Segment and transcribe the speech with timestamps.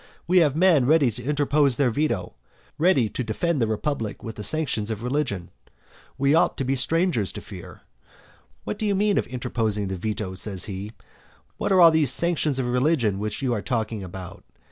[0.25, 2.33] We have men ready to interpose their veto,
[2.79, 5.51] ready to defend the republic with the sanctions of religion.
[6.17, 7.81] We ought to be strangers to fear.
[8.63, 10.33] What do you mean by interposing the veto?
[10.33, 10.93] says he,
[11.57, 14.43] what are all these sanctions of religion which you are talking about?